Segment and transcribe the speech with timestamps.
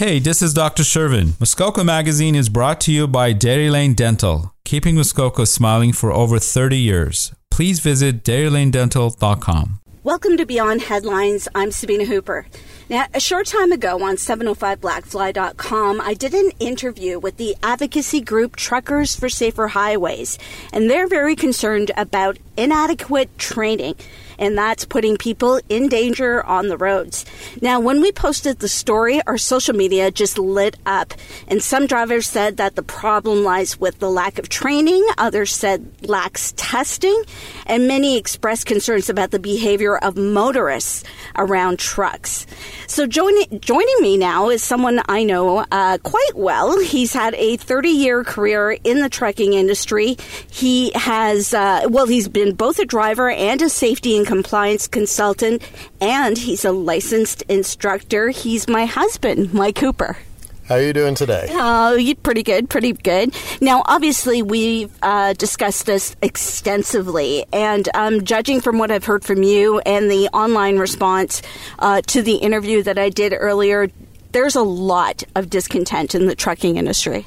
[0.00, 0.82] Hey, this is Dr.
[0.82, 1.38] Shervin.
[1.38, 6.38] Muskoka Magazine is brought to you by Dairy Lane Dental, keeping Muskoka smiling for over
[6.38, 7.34] 30 years.
[7.50, 9.80] Please visit dairylanedental.com.
[10.02, 11.48] Welcome to Beyond Headlines.
[11.54, 12.46] I'm Sabina Hooper.
[12.88, 18.56] Now, a short time ago on 705blackfly.com, I did an interview with the advocacy group
[18.56, 20.38] Truckers for Safer Highways,
[20.72, 23.96] and they're very concerned about inadequate training
[24.40, 27.24] and that's putting people in danger on the roads.
[27.60, 31.14] Now, when we posted the story, our social media just lit up,
[31.46, 35.86] and some drivers said that the problem lies with the lack of training, others said
[36.08, 37.22] lacks testing,
[37.66, 41.04] and many expressed concerns about the behavior of motorists
[41.36, 42.46] around trucks.
[42.86, 46.80] So, joining, joining me now is someone I know uh, quite well.
[46.80, 50.16] He's had a 30 year career in the trucking industry.
[50.50, 55.60] He has, uh, well, he's been both a driver and a safety and compliance consultant,
[56.00, 58.28] and he's a licensed instructor.
[58.28, 60.18] He's my husband, Mike Cooper.
[60.66, 61.48] How are you doing today?
[61.50, 63.34] Oh, you pretty good, pretty good.
[63.60, 69.42] Now, obviously, we've uh, discussed this extensively, and um, judging from what I've heard from
[69.42, 71.42] you and the online response
[71.80, 73.88] uh, to the interview that I did earlier,
[74.30, 77.26] there's a lot of discontent in the trucking industry.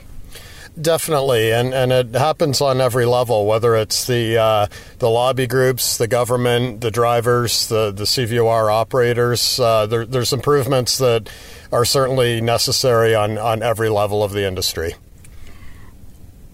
[0.80, 5.98] Definitely, and, and it happens on every level, whether it's the uh, the lobby groups,
[5.98, 9.60] the government, the drivers, the the CVOR operators.
[9.60, 11.30] Uh, there, there's improvements that
[11.72, 14.96] are certainly necessary on, on every level of the industry.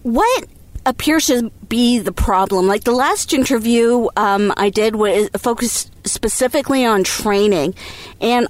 [0.02, 0.46] What
[0.84, 2.66] appears to be the problem?
[2.66, 7.74] Like the last interview um, I did was focused specifically on training,
[8.20, 8.48] and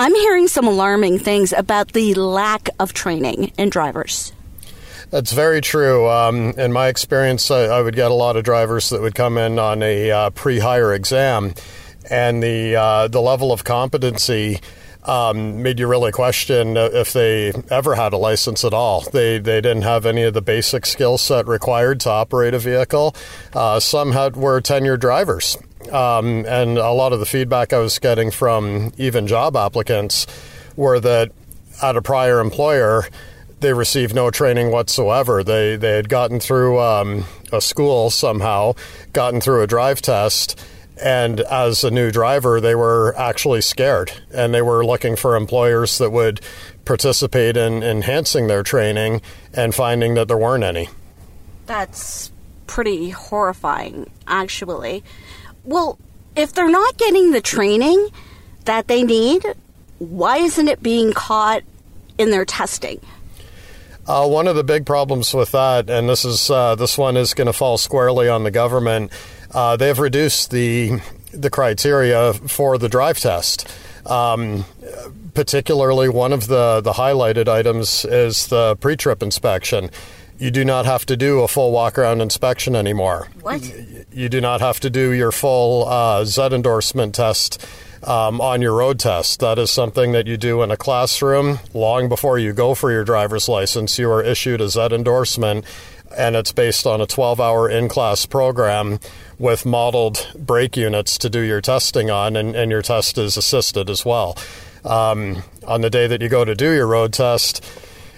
[0.00, 4.32] I'm hearing some alarming things about the lack of training in drivers.
[5.16, 6.10] That's very true.
[6.10, 9.38] Um, in my experience, I, I, would get a lot of drivers that would come
[9.38, 11.54] in on a uh, pre-hire exam,
[12.10, 14.60] and the uh, the level of competency
[15.04, 19.08] um, made you really question if they ever had a license at all.
[19.10, 23.16] They they didn't have any of the basic skill set required to operate a vehicle.
[23.54, 25.56] Uh, some had were tenured drivers,
[25.92, 30.26] um, and a lot of the feedback I was getting from even job applicants
[30.76, 31.32] were that
[31.82, 33.08] at a prior employer
[33.60, 35.42] they received no training whatsoever.
[35.42, 38.74] They they had gotten through um, a school somehow,
[39.12, 40.60] gotten through a drive test,
[41.02, 45.98] and as a new driver, they were actually scared, and they were looking for employers
[45.98, 46.40] that would
[46.84, 49.20] participate in enhancing their training,
[49.52, 50.88] and finding that there weren't any.
[51.66, 52.30] That's
[52.66, 55.02] pretty horrifying, actually.
[55.64, 55.98] Well,
[56.36, 58.08] if they're not getting the training
[58.64, 59.44] that they need,
[59.98, 61.62] why isn't it being caught
[62.18, 63.00] in their testing?
[64.08, 67.34] Uh, one of the big problems with that, and this is uh, this one is
[67.34, 69.10] going to fall squarely on the government.
[69.52, 71.00] Uh, they've reduced the
[71.32, 73.68] the criteria for the drive test.
[74.06, 74.64] Um,
[75.34, 79.90] particularly, one of the the highlighted items is the pre-trip inspection.
[80.38, 83.28] You do not have to do a full walk around inspection anymore.
[83.40, 83.62] What?
[84.12, 87.66] You do not have to do your full uh, Z endorsement test
[88.02, 89.40] um, on your road test.
[89.40, 93.04] That is something that you do in a classroom long before you go for your
[93.04, 93.98] driver's license.
[93.98, 95.64] You are issued a Z endorsement,
[96.16, 98.98] and it's based on a 12 hour in class program
[99.38, 103.90] with modeled brake units to do your testing on, and, and your test is assisted
[103.90, 104.36] as well.
[104.84, 107.64] Um, on the day that you go to do your road test,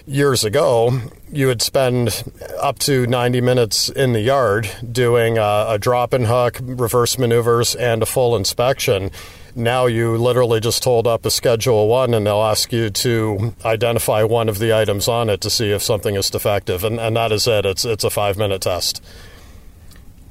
[0.09, 0.99] years ago,
[1.31, 2.23] you would spend
[2.59, 7.75] up to 90 minutes in the yard doing a, a drop and hook, reverse maneuvers,
[7.75, 9.11] and a full inspection.
[9.59, 14.23] Now you literally just hold up a Schedule 1 and they'll ask you to identify
[14.23, 16.85] one of the items on it to see if something is defective.
[16.85, 17.65] And, and that is it.
[17.65, 19.03] It's, it's a five minute test.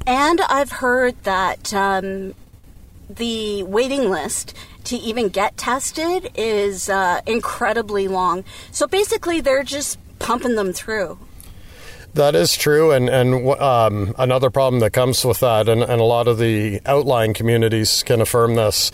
[0.06, 2.34] And I've heard that um,
[3.10, 8.44] the waiting list to even get tested is uh, incredibly long.
[8.70, 11.18] So basically, they're just pumping them through.
[12.14, 16.04] That is true, and and um, another problem that comes with that, and, and a
[16.04, 18.90] lot of the outlying communities can affirm this.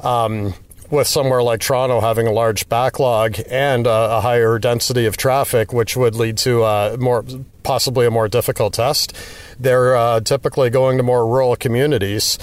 [0.00, 0.54] Um,
[0.90, 5.72] with somewhere like Toronto having a large backlog and a, a higher density of traffic,
[5.72, 7.24] which would lead to a more
[7.62, 9.14] possibly a more difficult test,
[9.60, 12.38] they're uh, typically going to more rural communities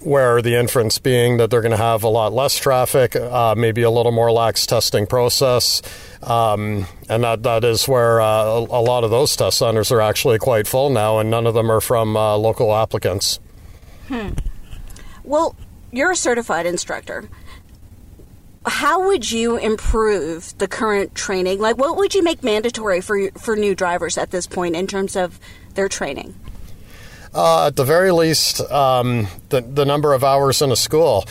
[0.00, 3.82] where the inference being that they're going to have a lot less traffic, uh, maybe
[3.82, 5.80] a little more lax testing process.
[6.22, 10.38] Um, and that, that is where uh, a lot of those test centers are actually
[10.38, 13.38] quite full now, and none of them are from uh, local applicants.
[14.08, 14.30] Hmm.
[15.22, 15.54] Well,
[15.92, 17.28] you're a certified instructor.
[18.66, 21.60] How would you improve the current training?
[21.60, 25.16] Like, what would you make mandatory for for new drivers at this point in terms
[25.16, 25.38] of
[25.74, 26.34] their training?
[27.32, 31.24] Uh, at the very least, um, the the number of hours in a school.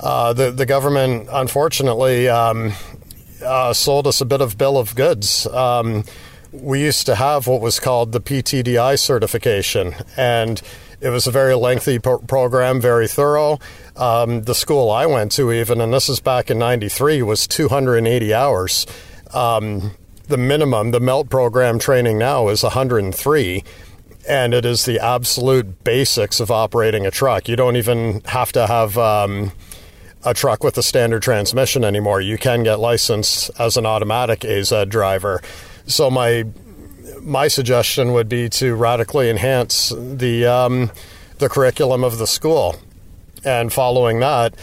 [0.00, 2.72] Uh, the the government, unfortunately, um,
[3.44, 5.46] uh, sold us a bit of bill of goods.
[5.46, 6.04] Um,
[6.52, 10.60] we used to have what was called the PTDI certification, and
[11.00, 13.58] it was a very lengthy pro- program, very thorough.
[13.96, 18.34] Um, the school I went to, even, and this is back in '93, was 280
[18.34, 18.86] hours.
[19.32, 19.92] Um,
[20.28, 23.64] the minimum, the MELT program training now is 103
[24.28, 27.48] and it is the absolute basics of operating a truck.
[27.48, 29.52] You don't even have to have um,
[30.24, 32.20] a truck with a standard transmission anymore.
[32.20, 35.40] You can get licensed as an automatic AZ driver.
[35.86, 36.44] So my
[37.20, 40.90] my suggestion would be to radically enhance the um,
[41.38, 42.76] the curriculum of the school,
[43.44, 44.54] and following that.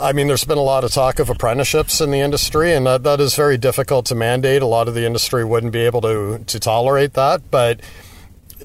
[0.00, 3.04] I mean, there's been a lot of talk of apprenticeships in the industry, and that,
[3.04, 4.60] that is very difficult to mandate.
[4.60, 7.48] A lot of the industry wouldn't be able to, to tolerate that.
[7.48, 7.80] But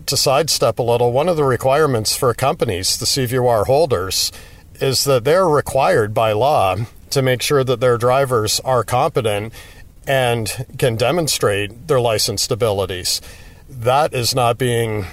[0.07, 4.31] to sidestep a little, one of the requirements for companies, the CVR holders,
[4.81, 6.75] is that they're required by law
[7.11, 9.53] to make sure that their drivers are competent
[10.07, 13.21] and can demonstrate their licensed abilities.
[13.69, 15.05] That is not being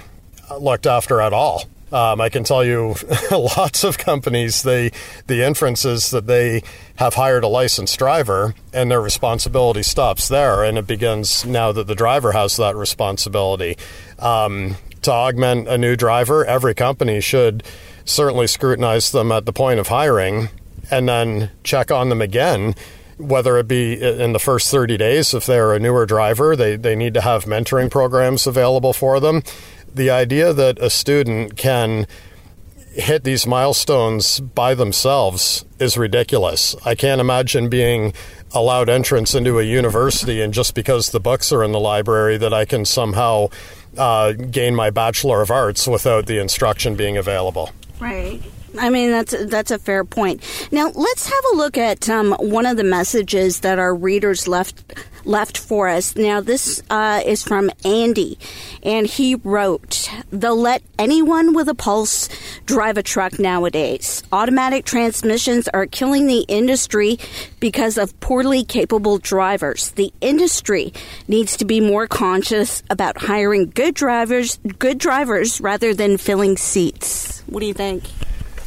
[0.58, 1.64] looked after at all.
[1.92, 2.96] Um, I can tell you,
[3.30, 4.90] lots of companies, they
[5.28, 6.62] the inference is that they
[6.96, 11.86] have hired a licensed driver, and their responsibility stops there, and it begins now that
[11.86, 13.76] the driver has that responsibility.
[14.18, 17.62] Um, to augment a new driver, every company should
[18.06, 20.48] certainly scrutinize them at the point of hiring,
[20.90, 22.74] and then check on them again
[23.18, 26.94] whether it be in the first 30 days, if they're a newer driver, they, they
[26.94, 29.42] need to have mentoring programs available for them.
[29.92, 32.06] The idea that a student can
[32.92, 36.74] hit these milestones by themselves is ridiculous.
[36.84, 38.12] I can't imagine being
[38.52, 42.54] allowed entrance into a university and just because the books are in the library that
[42.54, 43.48] I can somehow
[43.98, 47.70] uh, gain my Bachelor of Arts without the instruction being available.
[48.00, 48.42] Right.
[48.78, 50.42] I mean that's that's a fair point.
[50.72, 54.94] Now let's have a look at um, one of the messages that our readers left
[55.24, 56.14] left for us.
[56.16, 58.38] Now this uh, is from Andy,
[58.82, 62.28] and he wrote, "They'll let anyone with a pulse
[62.64, 64.22] drive a truck nowadays.
[64.32, 67.18] Automatic transmissions are killing the industry
[67.60, 69.90] because of poorly capable drivers.
[69.92, 70.92] The industry
[71.28, 77.42] needs to be more conscious about hiring good drivers, good drivers rather than filling seats."
[77.46, 78.04] What do you think?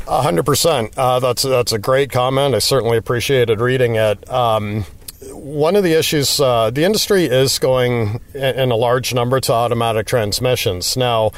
[0.07, 0.91] Hundred uh, percent.
[0.93, 2.55] That's that's a great comment.
[2.55, 4.29] I certainly appreciated reading it.
[4.29, 4.85] Um,
[5.31, 10.07] one of the issues, uh, the industry is going in a large number to automatic
[10.07, 10.95] transmissions.
[10.95, 11.31] Now,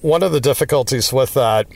[0.00, 1.66] one of the difficulties with that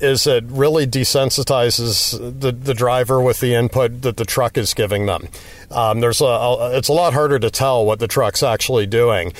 [0.00, 5.06] is it really desensitizes the, the driver with the input that the truck is giving
[5.06, 5.28] them.
[5.70, 9.32] Um, there's a, a, it's a lot harder to tell what the truck's actually doing.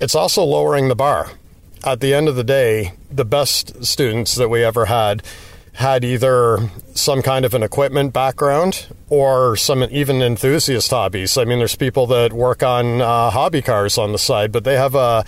[0.00, 1.32] It's also lowering the bar.
[1.84, 5.22] At the end of the day, the best students that we ever had
[5.76, 11.36] had either some kind of an equipment background or some even enthusiast hobbies.
[11.36, 14.76] I mean, there's people that work on uh, hobby cars on the side, but they
[14.76, 15.22] have a,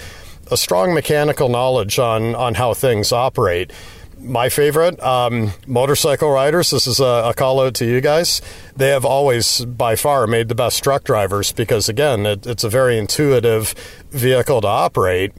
[0.51, 3.71] a strong mechanical knowledge on, on how things operate.
[4.19, 8.41] My favorite, um, motorcycle riders, this is a, a call out to you guys.
[8.75, 12.71] They have always, by far, made the best truck drivers because, again, it, it's a
[12.71, 13.75] very intuitive
[14.11, 15.33] vehicle to operate.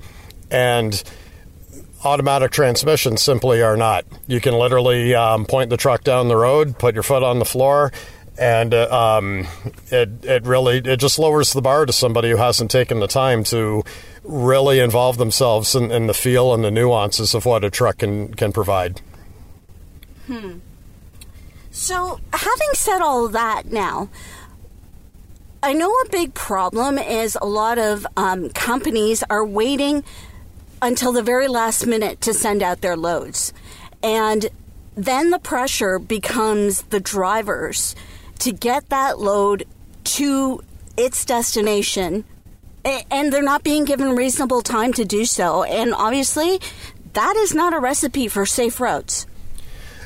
[0.52, 1.04] And
[2.04, 4.06] automatic transmissions simply are not.
[4.28, 7.46] You can literally um, point the truck down the road, put your foot on the
[7.46, 7.92] floor,
[8.38, 9.48] and uh, um,
[9.92, 13.44] it it really it just lowers the bar to somebody who hasn't taken the time
[13.46, 13.84] to
[14.24, 18.34] really involve themselves in, in the feel and the nuances of what a truck can
[18.34, 19.02] can provide.
[20.28, 20.60] Hmm.
[21.72, 24.10] So, having said all that, now.
[25.62, 30.06] I know a big problem is a lot of um, companies are waiting
[30.82, 33.54] until the very last minute to send out their loads.
[34.02, 34.50] And
[34.96, 37.96] then the pressure becomes the drivers
[38.40, 39.66] to get that load
[40.04, 40.62] to
[40.98, 42.26] its destination.
[42.84, 45.64] And they're not being given reasonable time to do so.
[45.64, 46.60] And obviously,
[47.14, 49.28] that is not a recipe for safe roads.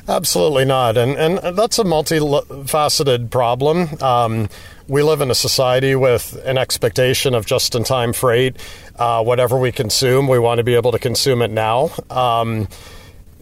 [0.06, 0.96] Absolutely not.
[0.98, 3.88] And, and that's a multifaceted problem.
[4.02, 4.48] Um,
[4.86, 8.56] we live in a society with an expectation of just in time freight.
[8.96, 11.90] Uh, whatever we consume, we want to be able to consume it now.
[12.10, 12.68] Um,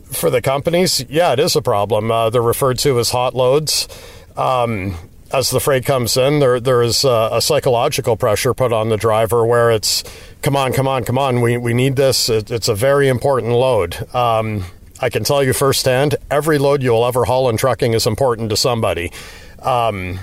[0.05, 2.11] for the companies, yeah, it is a problem.
[2.11, 3.89] Uh, they're referred to as hot loads.
[4.37, 4.95] Um,
[5.33, 8.99] as the freight comes in, there there is a, a, psychological pressure put on the
[8.99, 10.05] driver where it's,
[10.43, 12.29] come on, come on, come on, we, we need this.
[12.29, 14.15] It, it's a very important load.
[14.15, 14.65] Um,
[15.03, 18.57] I can tell you firsthand, every load you'll ever haul in trucking is important to
[18.57, 19.13] somebody.
[19.61, 20.21] Um,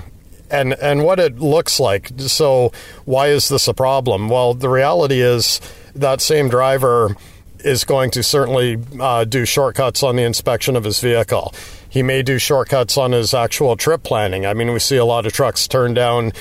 [0.50, 2.10] and and what it looks like.
[2.18, 2.72] So
[3.06, 4.30] why is this a problem?
[4.30, 5.62] Well, the reality is
[5.96, 7.16] that same driver
[7.60, 11.54] is going to certainly uh, do shortcuts on the inspection of his vehicle.
[11.90, 14.46] He may do shortcuts on his actual trip planning.
[14.46, 16.32] I mean, we see a lot of trucks turn down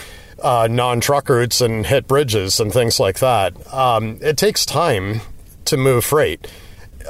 [0.41, 3.75] uh, non truck routes and hit bridges and things like that.
[3.75, 5.23] Um, it takes time
[5.65, 6.47] to move freight.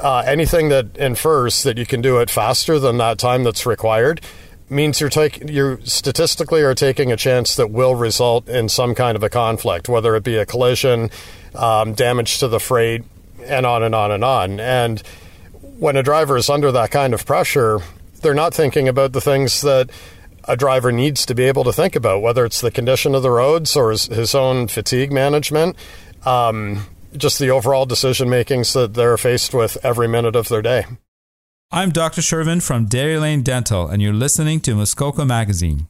[0.01, 4.21] Uh, anything that infers that you can do it faster than that time that's required
[4.69, 9.15] means you're taking you statistically are taking a chance that will result in some kind
[9.15, 11.09] of a conflict, whether it be a collision,
[11.55, 13.03] um, damage to the freight,
[13.45, 14.59] and on and on and on.
[14.59, 15.01] And
[15.61, 17.79] when a driver is under that kind of pressure,
[18.21, 19.89] they're not thinking about the things that
[20.45, 23.31] a driver needs to be able to think about, whether it's the condition of the
[23.31, 25.75] roads or his, his own fatigue management,
[26.25, 26.85] um,
[27.15, 30.85] just the overall decision makings that they're faced with every minute of their day.
[31.71, 32.21] I'm Dr.
[32.21, 35.87] Shervin from Dairy Lane Dental, and you're listening to Muskoka Magazine.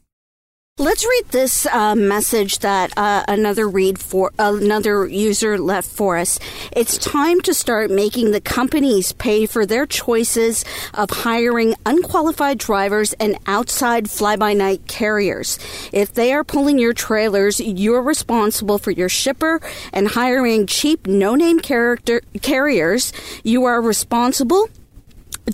[0.79, 6.39] Let's read this uh, message that uh, another read for another user left for us.
[6.71, 13.11] It's time to start making the companies pay for their choices of hiring unqualified drivers
[13.19, 15.59] and outside fly-by-night carriers.
[15.91, 19.59] If they are pulling your trailers, you're responsible for your shipper
[19.91, 23.11] and hiring cheap no-name character carriers.
[23.43, 24.69] You are responsible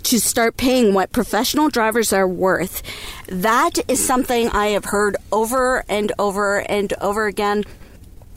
[0.02, 2.82] to start paying what professional drivers are worth.
[3.28, 7.64] That is something I have heard over and over and over again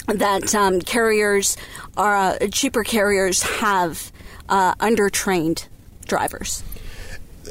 [0.08, 1.58] that um, carriers
[1.96, 4.12] are uh, cheaper carriers have
[4.48, 5.67] uh, undertrained
[6.05, 6.63] drivers.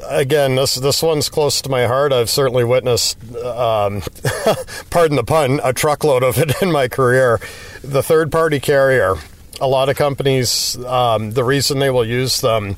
[0.04, 2.12] Again, this this one's close to my heart.
[2.12, 4.02] I've certainly witnessed, um,
[4.90, 7.40] pardon the pun, a truckload of it in my career.
[7.82, 9.16] The third party carrier.
[9.60, 12.76] A lot of companies, um, the reason they will use them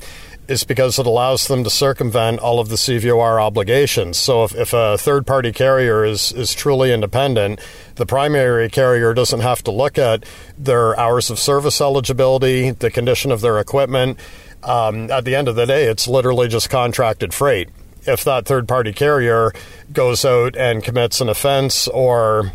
[0.51, 4.17] is because it allows them to circumvent all of the CVOR obligations.
[4.17, 7.61] So if, if a third party carrier is, is truly independent,
[7.95, 10.25] the primary carrier doesn't have to look at
[10.57, 14.19] their hours of service eligibility, the condition of their equipment.
[14.61, 17.69] Um, at the end of the day, it's literally just contracted freight.
[18.05, 19.53] If that third party carrier
[19.93, 22.51] goes out and commits an offense or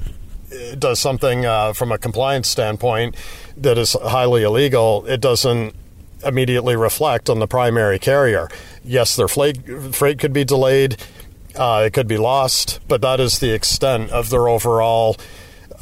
[0.78, 3.16] does something uh, from a compliance standpoint
[3.56, 5.74] that is highly illegal, it doesn't
[6.24, 8.48] immediately reflect on the primary carrier.
[8.84, 10.96] Yes, their freight, could be delayed,
[11.54, 15.16] uh, it could be lost, but that is the extent of their overall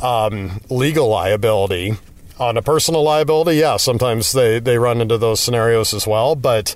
[0.03, 1.95] um, legal liability.
[2.38, 6.75] On a personal liability, yeah, sometimes they, they run into those scenarios as well, but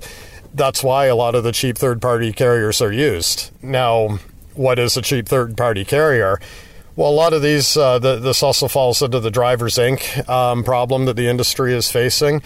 [0.53, 3.51] that's why a lot of the cheap third party carriers are used.
[3.61, 4.19] Now,
[4.53, 6.39] what is a cheap third party carrier?
[6.95, 10.27] Well, a lot of these, uh, the, this also falls into the driver's Inc.
[10.27, 12.41] Um, problem that the industry is facing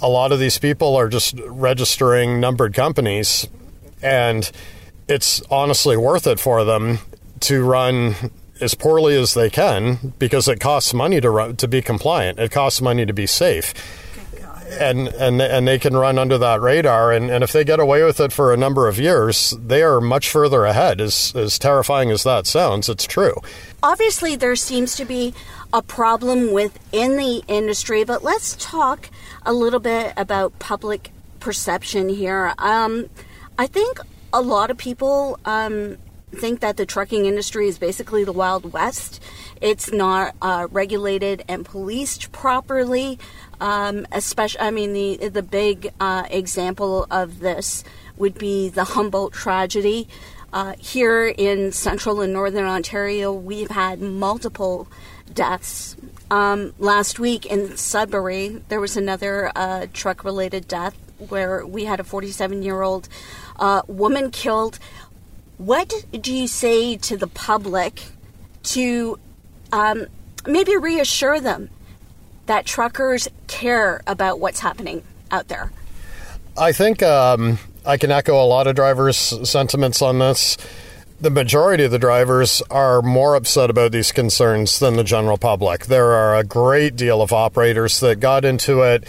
[0.00, 3.48] a lot of these people are just registering numbered companies,
[4.02, 4.50] and
[5.08, 6.98] it's honestly worth it for them
[7.40, 8.14] to run
[8.60, 12.38] as poorly as they can because it costs money to run, to be compliant.
[12.38, 13.74] It costs money to be safe.
[14.70, 18.04] And, and and they can run under that radar and, and if they get away
[18.04, 21.00] with it for a number of years, they are much further ahead.
[21.00, 23.34] As as terrifying as that sounds, it's true.
[23.82, 25.32] Obviously there seems to be
[25.72, 29.08] a problem within the industry, but let's talk
[29.46, 32.52] a little bit about public perception here.
[32.58, 33.08] Um,
[33.58, 34.00] I think
[34.32, 35.96] a lot of people um,
[36.32, 39.22] think that the trucking industry is basically the Wild West.
[39.60, 43.18] It's not uh, regulated and policed properly.
[43.60, 47.84] Um, especially, I mean, the the big uh, example of this
[48.16, 50.08] would be the Humboldt tragedy.
[50.50, 54.88] Uh, here in central and northern Ontario, we've had multiple
[55.32, 55.96] deaths.
[56.30, 60.96] Um, last week in Sudbury, there was another uh, truck related death
[61.28, 63.08] where we had a 47 year old
[63.58, 64.78] uh, woman killed.
[65.58, 68.02] What do you say to the public
[68.64, 69.18] to
[69.72, 70.06] um,
[70.46, 71.70] maybe reassure them
[72.48, 75.72] that truckers care about what's happening out there?
[76.56, 79.16] I think um, I can echo a lot of drivers'
[79.48, 80.58] sentiments on this
[81.20, 85.86] the majority of the drivers are more upset about these concerns than the general public.
[85.86, 89.04] There are a great deal of operators that got into it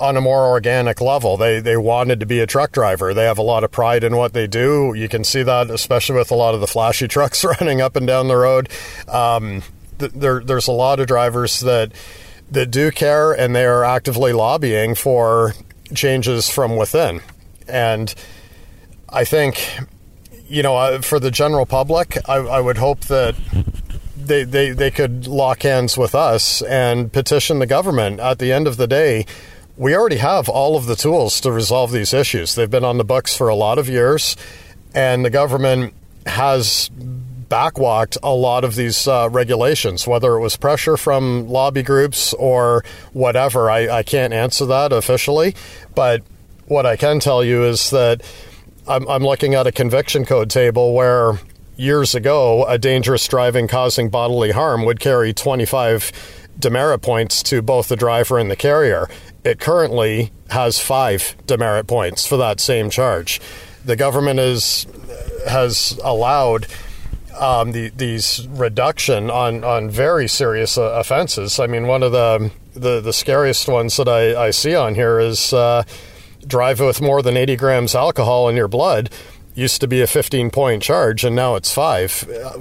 [0.00, 1.36] on a more organic level.
[1.36, 3.12] They they wanted to be a truck driver.
[3.12, 4.94] They have a lot of pride in what they do.
[4.96, 8.06] You can see that, especially with a lot of the flashy trucks running up and
[8.06, 8.70] down the road.
[9.06, 9.62] Um,
[9.98, 11.92] th- there, there's a lot of drivers that
[12.54, 15.52] that do care, and they are actively lobbying for
[15.94, 17.20] changes from within.
[17.68, 18.14] And
[19.08, 19.78] I think
[20.48, 23.34] you know, uh, for the general public, I, I would hope that
[24.16, 28.20] they, they, they could lock hands with us and petition the government.
[28.20, 29.26] At the end of the day,
[29.76, 32.54] we already have all of the tools to resolve these issues.
[32.54, 34.36] They've been on the books for a lot of years,
[34.94, 35.94] and the government
[36.26, 36.90] has
[37.48, 42.84] backwalked a lot of these uh, regulations, whether it was pressure from lobby groups or
[43.12, 43.70] whatever.
[43.70, 45.54] I, I can't answer that officially,
[45.94, 46.22] but
[46.66, 48.22] what I can tell you is that
[48.86, 51.38] I'm, I'm looking at a conviction code table where
[51.76, 56.12] years ago, a dangerous driving causing bodily harm would carry 25
[56.58, 59.08] demerit points to both the driver and the carrier.
[59.44, 63.40] It currently has five demerit points for that same charge.
[63.84, 64.86] The government is,
[65.48, 66.66] has allowed
[67.38, 71.58] um, the, these reduction on, on very serious uh, offenses.
[71.58, 75.20] I mean, one of the the, the scariest ones that I, I see on here
[75.20, 75.84] is uh,
[76.46, 79.10] drive with more than 80 grams alcohol in your blood.
[79.54, 82.10] Used to be a 15 point charge, and now it's five.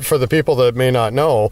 [0.01, 1.49] For the people that may not know,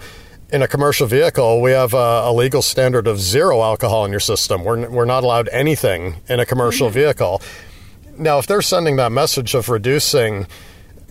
[0.51, 4.19] in a commercial vehicle, we have a, a, legal standard of zero alcohol in your
[4.19, 4.63] system.
[4.63, 6.99] We're, we're not allowed anything in a commercial mm-hmm.
[6.99, 7.41] vehicle.
[8.17, 10.45] Now, if they're sending that message of reducing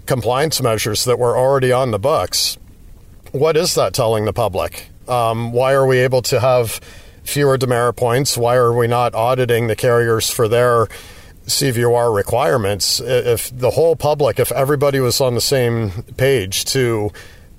[0.07, 2.59] compliance measures that were already on the books,
[3.33, 4.91] what is that telling the public?
[5.09, 6.81] Um, why are we able to have
[7.25, 8.37] fewer demerit points?
[8.37, 10.87] Why are we not auditing the carriers for their
[11.47, 13.01] CVOR requirements?
[13.01, 17.11] If the whole public, if everybody was on the same page to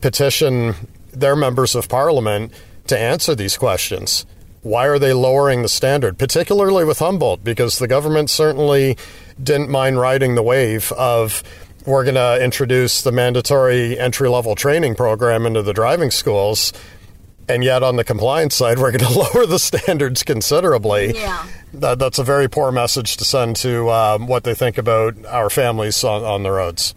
[0.01, 0.75] petition
[1.11, 2.53] their members of parliament
[2.87, 4.25] to answer these questions,
[4.61, 7.43] why are they lowering the standard, particularly with Humboldt?
[7.43, 8.97] Because the government certainly
[9.41, 11.43] didn't mind riding the wave of
[11.85, 16.73] we're going to introduce the mandatory entry level training program into the driving schools
[17.51, 21.13] and yet on the compliance side, we're going to lower the standards considerably.
[21.13, 21.45] Yeah.
[21.73, 25.49] That, that's a very poor message to send to um, what they think about our
[25.49, 26.95] families on, on the roads.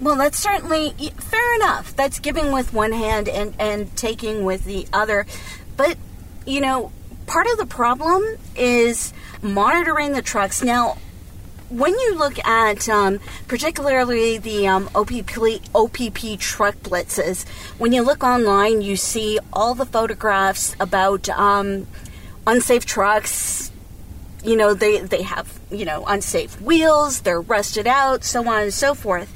[0.00, 1.96] Well, that's certainly fair enough.
[1.96, 5.26] That's giving with one hand and, and taking with the other.
[5.76, 5.96] But,
[6.46, 6.92] you know,
[7.26, 8.22] part of the problem
[8.54, 9.12] is
[9.42, 10.62] monitoring the trucks.
[10.62, 10.98] Now,
[11.68, 13.18] when you look at um,
[13.48, 15.36] particularly the um, OPP,
[15.74, 17.46] OPP truck blitzes,
[17.78, 21.86] when you look online, you see all the photographs about um,
[22.46, 23.72] unsafe trucks.
[24.44, 28.74] You know, they, they have, you know, unsafe wheels, they're rusted out, so on and
[28.74, 29.34] so forth.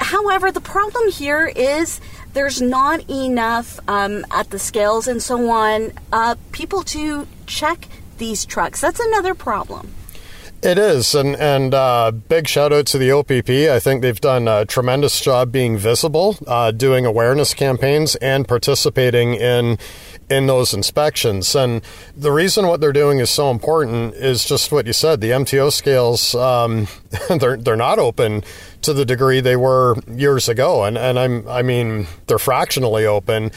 [0.00, 2.00] However, the problem here is
[2.32, 7.86] there's not enough um, at the scales and so on uh, people to check
[8.18, 8.80] these trucks.
[8.80, 9.94] That's another problem.
[10.62, 13.50] It is, and and uh, big shout out to the OPP.
[13.50, 19.34] I think they've done a tremendous job being visible, uh, doing awareness campaigns, and participating
[19.34, 19.76] in
[20.30, 21.56] in those inspections.
[21.56, 21.82] And
[22.16, 25.20] the reason what they're doing is so important is just what you said.
[25.20, 26.86] The MTO scales um,
[27.28, 28.44] they're they're not open
[28.82, 33.50] to the degree they were years ago, and and I'm I mean they're fractionally open.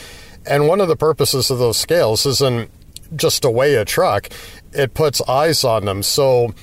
[0.48, 2.72] And one of the purposes of those scales isn't
[3.16, 4.30] just to weigh a truck;
[4.74, 6.02] it puts eyes on them.
[6.02, 6.56] So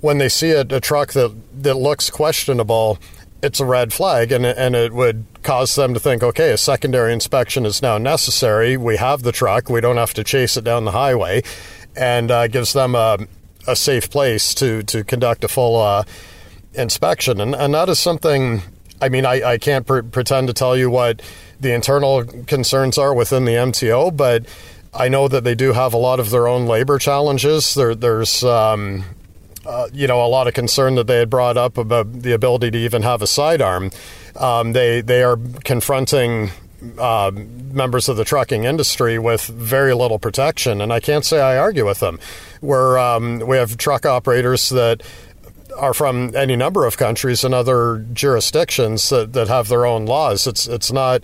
[0.00, 2.98] when they see a, a truck that, that looks questionable,
[3.42, 7.12] it's a red flag and, and it would cause them to think, okay, a secondary
[7.12, 8.76] inspection is now necessary.
[8.76, 9.68] We have the truck.
[9.68, 11.42] We don't have to chase it down the highway
[11.96, 13.18] and uh, gives them a,
[13.66, 16.04] a safe place to, to conduct a full uh,
[16.74, 17.40] inspection.
[17.40, 18.62] And, and that is something,
[19.00, 21.22] I mean, I, I can't pre- pretend to tell you what
[21.60, 24.46] the internal concerns are within the MTO, but
[24.94, 27.74] I know that they do have a lot of their own labor challenges.
[27.74, 29.04] There, there's um,
[29.68, 32.70] uh, you know, a lot of concern that they had brought up about the ability
[32.70, 33.90] to even have a sidearm.
[34.34, 36.50] Um, they they are confronting
[36.98, 41.58] uh, members of the trucking industry with very little protection, and I can't say I
[41.58, 42.18] argue with them.
[42.60, 45.02] Where um, we have truck operators that
[45.76, 50.46] are from any number of countries and other jurisdictions that, that have their own laws.
[50.46, 51.22] It's it's not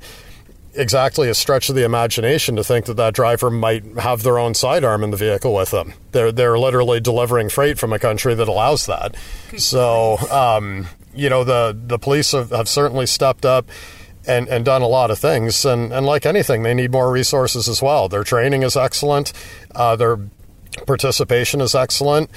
[0.76, 4.54] exactly a stretch of the imagination to think that that driver might have their own
[4.54, 5.94] sidearm in the vehicle with them.
[6.12, 9.16] They're they're literally delivering freight from a country that allows that.
[9.56, 13.68] So, um, you know, the the police have, have certainly stepped up.
[14.26, 15.66] And, and done a lot of things.
[15.66, 18.08] And, and like anything, they need more resources as well.
[18.08, 19.34] Their training is excellent.
[19.74, 20.18] Uh, their
[20.86, 22.30] participation is excellent.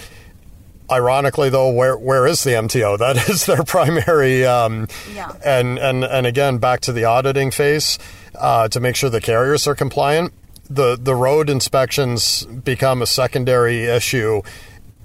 [0.92, 2.98] Ironically, though, where where is the MTO?
[3.00, 4.46] That is their primary.
[4.46, 5.32] Um, yeah.
[5.46, 7.98] And and and again, back to the auditing phase
[8.40, 10.34] uh, to make sure the carriers are compliant.
[10.70, 14.42] The the road inspections become a secondary issue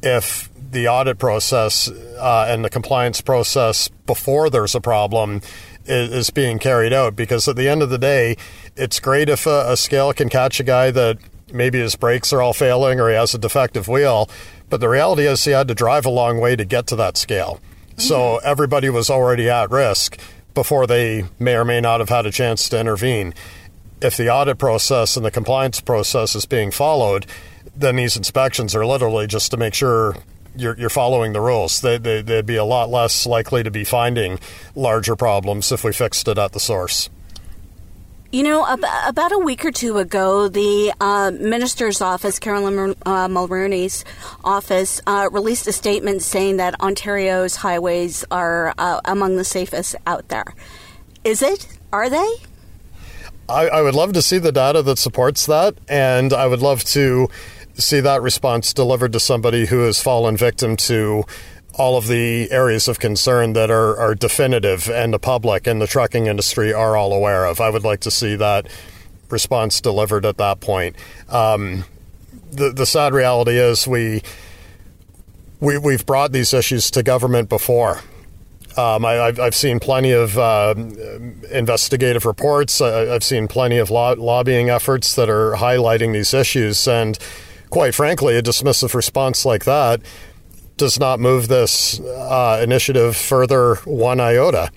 [0.02, 5.42] if the audit process uh, and the compliance process before there's a problem
[5.84, 7.14] is, is, being carried out.
[7.14, 8.36] Because at the end of the day,
[8.74, 11.18] it's great if a, a scale can catch a guy that
[11.52, 14.28] maybe his brakes are all failing or he has a defective wheel.
[14.70, 17.16] But the reality is, he had to drive a long way to get to that
[17.16, 17.60] scale.
[17.98, 18.46] So mm-hmm.
[18.46, 20.18] everybody was already at risk
[20.54, 23.34] before they may or may not have had a chance to intervene.
[24.00, 27.26] If the audit process and the compliance process is being followed,
[27.76, 30.16] then these inspections are literally just to make sure
[30.56, 31.80] you're, you're following the rules.
[31.80, 34.38] They, they, they'd be a lot less likely to be finding
[34.74, 37.08] larger problems if we fixed it at the source.
[38.32, 44.06] You know, about a week or two ago, the uh, minister's office, Caroline uh, Mulroney's
[44.42, 50.28] office, uh, released a statement saying that Ontario's highways are uh, among the safest out
[50.28, 50.54] there.
[51.24, 51.68] Is it?
[51.92, 52.36] Are they?
[53.50, 56.84] I, I would love to see the data that supports that, and I would love
[56.84, 57.28] to
[57.74, 61.24] see that response delivered to somebody who has fallen victim to
[61.74, 65.86] all of the areas of concern that are, are definitive and the public and the
[65.86, 67.60] trucking industry are all aware of.
[67.60, 68.66] I would like to see that
[69.30, 70.96] response delivered at that point.
[71.28, 71.84] Um,
[72.50, 74.22] the, the sad reality is we,
[75.60, 78.00] we, we've brought these issues to government before.
[78.76, 80.74] Um, I, have seen plenty of uh,
[81.50, 82.80] investigative reports.
[82.80, 86.86] I, have seen plenty of lo- lobbying efforts that are highlighting these issues.
[86.88, 87.18] And
[87.70, 90.00] quite frankly, a dismissive response like that
[90.76, 94.70] does not move this uh, initiative further one iota.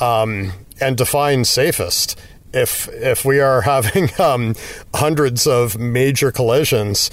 [0.00, 2.18] Um, and define safest.
[2.52, 4.54] If if we are having um,
[4.94, 7.10] hundreds of major collisions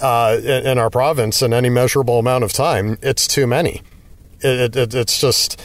[0.00, 3.82] uh, in, in, our province in any measurable amount of time, it's too many.
[4.40, 5.60] It, it, it's just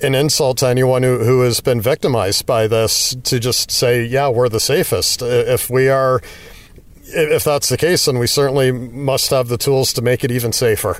[0.00, 4.28] an insult to anyone who, who has been victimized by this to just say, "Yeah,
[4.28, 6.22] we're the safest." If we are,
[7.04, 10.52] if that's the case, then we certainly must have the tools to make it even
[10.52, 10.98] safer.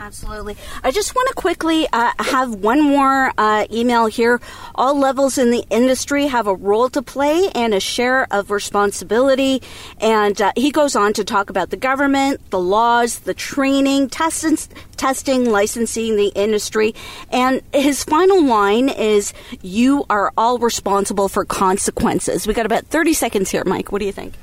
[0.00, 0.56] Absolutely.
[0.82, 4.40] I just want to quickly uh, have one more uh, email here.
[4.74, 9.62] All levels in the industry have a role to play and a share of responsibility.
[10.00, 14.58] And uh, he goes on to talk about the government, the laws, the training, testing,
[14.96, 16.94] testing, licensing the industry.
[17.30, 23.14] And his final line is, "You are all responsible for consequences." We got about thirty
[23.14, 23.92] seconds here, Mike.
[23.92, 24.34] What do you think?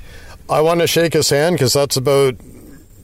[0.48, 2.36] I want to shake his hand because that's about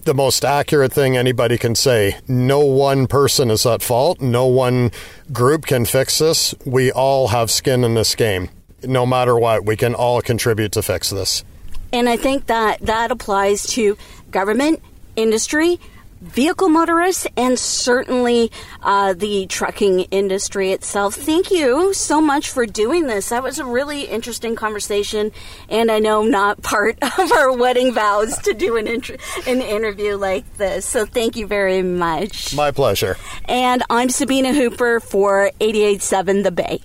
[0.09, 2.17] the most accurate thing anybody can say.
[2.27, 4.23] No one person is at fault.
[4.23, 4.91] No one
[5.31, 6.55] group can fix this.
[6.65, 8.49] We all have skin in this game.
[8.83, 11.45] No matter what, we can all contribute to fix this.
[11.93, 13.99] And I think that that applies to
[14.31, 14.81] government,
[15.15, 15.79] industry,
[16.21, 18.51] vehicle motorists and certainly
[18.83, 21.15] uh, the trucking industry itself.
[21.15, 23.29] Thank you so much for doing this.
[23.29, 25.33] That was a really interesting conversation,
[25.69, 30.57] and I know not part of our wedding vows to do an, an interview like
[30.57, 30.87] this.
[30.87, 32.55] So thank you very much.
[32.55, 33.17] My pleasure.
[33.47, 36.81] And I'm Sabina Hooper for 887 The Bay.